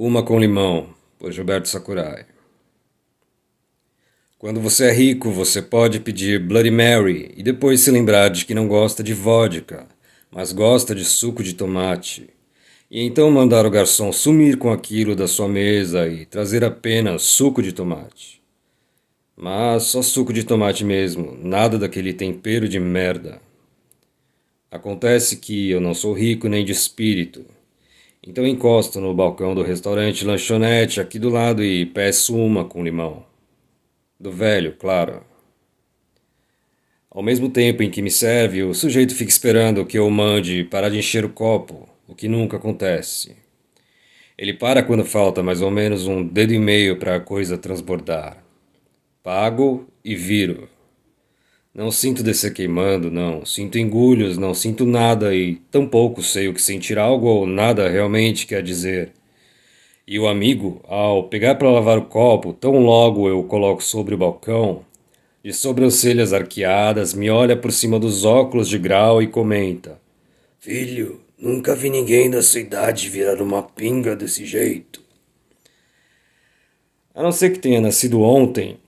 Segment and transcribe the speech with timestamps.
[0.00, 2.24] Uma com Limão, por Gilberto Sakurai.
[4.38, 8.54] Quando você é rico, você pode pedir Bloody Mary e depois se lembrar de que
[8.54, 9.88] não gosta de vodka,
[10.30, 12.30] mas gosta de suco de tomate.
[12.88, 17.60] E então mandar o garçom sumir com aquilo da sua mesa e trazer apenas suco
[17.60, 18.40] de tomate.
[19.36, 23.42] Mas só suco de tomate mesmo, nada daquele tempero de merda.
[24.70, 27.57] Acontece que eu não sou rico nem de espírito
[28.26, 33.24] então encosto no balcão do restaurante lanchonete aqui do lado e peço uma com limão.
[34.18, 35.22] Do velho, claro.
[37.10, 40.88] Ao mesmo tempo em que me serve, o sujeito fica esperando que eu mande parar
[40.88, 43.36] de encher o copo, o que nunca acontece.
[44.36, 48.44] Ele para quando falta mais ou menos um dedo e meio para a coisa transbordar.
[49.22, 50.68] Pago e viro.
[51.78, 53.46] Não sinto descer queimando, não.
[53.46, 58.48] Sinto engulhos, não sinto nada e tampouco sei o que sentir algo ou nada realmente
[58.48, 59.12] quer dizer.
[60.04, 64.12] E o amigo, ao pegar para lavar o copo, tão logo eu o coloco sobre
[64.12, 64.84] o balcão,
[65.40, 70.00] de sobrancelhas arqueadas, me olha por cima dos óculos de grau e comenta:
[70.58, 75.00] Filho, nunca vi ninguém da sua idade virar uma pinga desse jeito.
[77.14, 78.78] A não ser que tenha nascido ontem,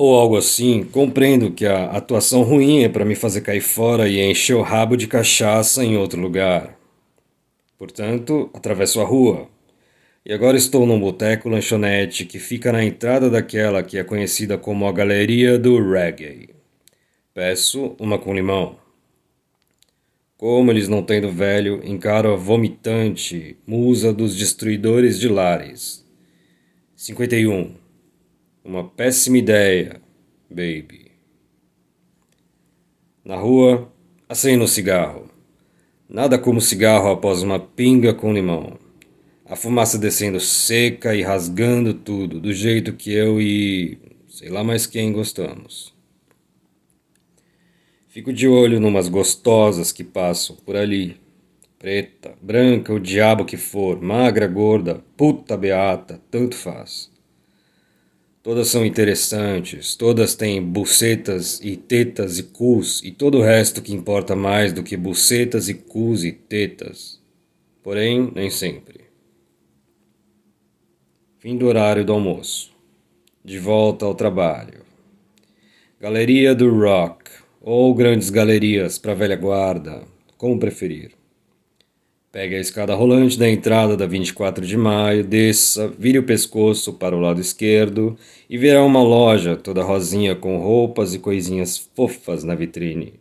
[0.00, 4.18] ou algo assim, compreendo que a atuação ruim é para me fazer cair fora e
[4.18, 6.74] encher o rabo de cachaça em outro lugar.
[7.76, 9.46] Portanto, atravesso a rua.
[10.24, 14.86] E agora estou num boteco lanchonete que fica na entrada daquela que é conhecida como
[14.86, 16.48] a Galeria do Reggae.
[17.34, 18.76] Peço uma com limão.
[20.38, 26.02] Como eles não têm do velho, encaro a vomitante, musa dos destruidores de lares.
[26.96, 27.89] 51.
[28.62, 30.02] Uma péssima ideia,
[30.50, 31.10] baby.
[33.24, 33.90] Na rua,
[34.28, 35.30] acendo o cigarro.
[36.06, 38.78] Nada como cigarro após uma pinga com limão.
[39.46, 44.86] A fumaça descendo seca e rasgando tudo, do jeito que eu e sei lá mais
[44.86, 45.94] quem gostamos.
[48.08, 51.16] Fico de olho numas gostosas que passam por ali.
[51.78, 57.10] Preta, branca, o diabo que for, magra, gorda, puta beata, tanto faz.
[58.42, 63.92] Todas são interessantes, todas têm bucetas e tetas e cus e todo o resto que
[63.92, 67.20] importa mais do que bucetas e cus e tetas.
[67.82, 69.04] Porém, nem sempre.
[71.38, 72.70] Fim do horário do almoço.
[73.44, 74.84] De volta ao trabalho.
[76.00, 77.30] Galeria do Rock
[77.60, 80.02] ou grandes galerias para velha guarda,
[80.38, 81.19] como preferir.
[82.32, 87.16] Pegue a escada rolante da entrada da 24 de maio, desça, vire o pescoço para
[87.16, 88.16] o lado esquerdo
[88.48, 93.14] e verá uma loja toda rosinha com roupas e coisinhas fofas na vitrine.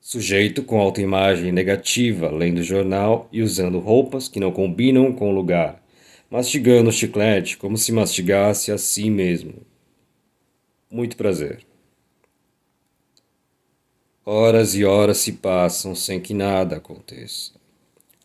[0.00, 5.80] Sujeito com autoimagem negativa, lendo jornal e usando roupas que não combinam com o lugar,
[6.28, 9.62] mastigando chiclete como se mastigasse a si mesmo.
[10.90, 11.60] Muito prazer.
[14.26, 17.63] Horas e horas se passam sem que nada aconteça.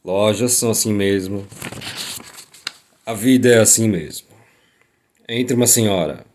[0.03, 1.45] Lojas são assim mesmo.
[3.05, 4.27] A vida é assim mesmo.
[5.27, 6.25] Entre uma senhora.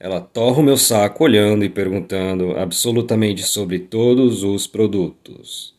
[0.00, 5.74] Ela torra o meu saco olhando e perguntando absolutamente sobre todos os produtos.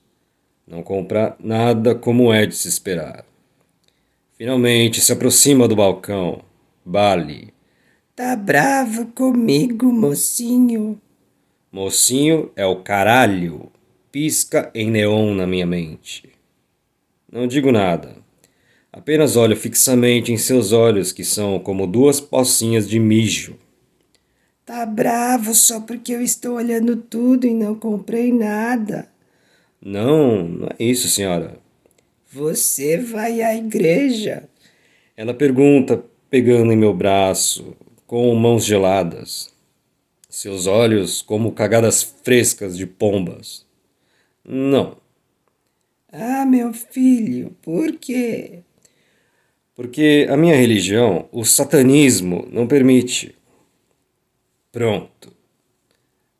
[0.65, 3.25] Não compra nada como é de se esperar.
[4.37, 6.41] Finalmente se aproxima do balcão.
[6.85, 7.53] Bale.
[8.15, 11.01] Tá bravo comigo, mocinho?
[11.69, 13.69] Mocinho é o caralho.
[14.09, 16.38] Pisca em neon na minha mente.
[17.31, 18.15] Não digo nada.
[18.91, 23.55] Apenas olho fixamente em seus olhos, que são como duas pocinhas de mijo.
[24.65, 29.07] Tá bravo só porque eu estou olhando tudo e não comprei nada.
[29.81, 31.57] Não, não é isso, senhora.
[32.31, 34.47] Você vai à igreja?
[35.15, 37.75] Ela pergunta, pegando em meu braço,
[38.05, 39.51] com mãos geladas.
[40.29, 43.65] Seus olhos como cagadas frescas de pombas.
[44.43, 44.97] Não.
[46.11, 48.63] Ah, meu filho, por quê?
[49.75, 53.35] Porque a minha religião, o satanismo, não permite.
[54.71, 55.31] Pronto.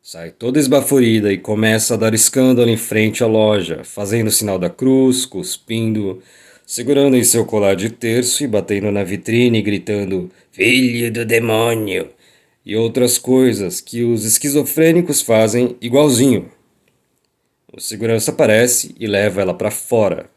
[0.02, 4.58] Sai toda esbaforida e começa a dar escândalo em frente à loja, fazendo o sinal
[4.58, 6.20] da cruz, cuspindo,
[6.66, 12.10] segurando em seu colar de terço e batendo na vitrine, gritando: Filho do demônio!
[12.66, 16.50] E outras coisas que os esquizofrênicos fazem igualzinho.
[17.72, 20.28] O segurança aparece e leva ela para fora.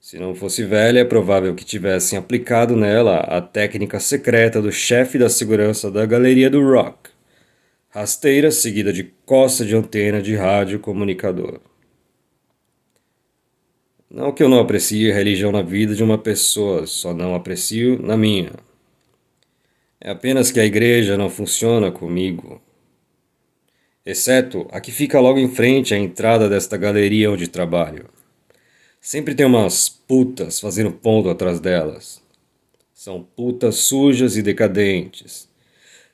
[0.00, 5.16] Se não fosse velha, é provável que tivessem aplicado nela a técnica secreta do chefe
[5.16, 7.10] da segurança da galeria do rock.
[7.88, 11.60] Rasteira seguida de costa de antena de rádio comunicador.
[14.10, 18.16] Não que eu não aprecie religião na vida de uma pessoa, só não aprecio na
[18.16, 18.52] minha.
[20.00, 22.60] É apenas que a igreja não funciona comigo.
[24.04, 28.08] Exceto a que fica logo em frente à entrada desta galeria onde trabalho.
[29.00, 32.20] Sempre tem umas putas fazendo ponto atrás delas.
[32.92, 35.48] São putas sujas e decadentes,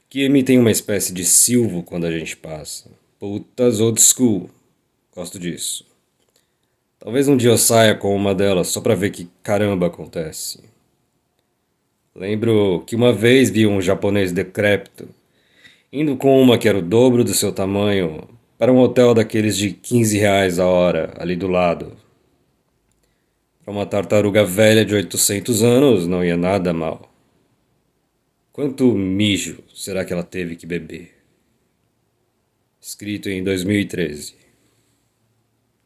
[0.08, 2.90] que emitem uma espécie de silvo quando a gente passa.
[3.18, 4.50] Putas old school.
[5.14, 5.86] Gosto disso.
[6.98, 10.60] Talvez um dia eu saia com uma delas só pra ver que caramba acontece.
[12.14, 15.08] Lembro que uma vez vi um japonês decrépito
[15.92, 19.70] indo com uma que era o dobro do seu tamanho para um hotel daqueles de
[19.72, 21.96] 15 reais a hora ali do lado.
[23.64, 27.10] Para uma tartaruga velha de 800 anos não ia nada mal.
[28.52, 31.14] Quanto mijo será que ela teve que beber?
[32.80, 34.34] Escrito em 2013.